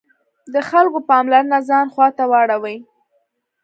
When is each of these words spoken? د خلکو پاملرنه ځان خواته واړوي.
د 0.53 0.55
خلکو 0.69 0.99
پاملرنه 1.09 1.57
ځان 1.69 1.85
خواته 1.93 2.23
واړوي. 2.31 2.77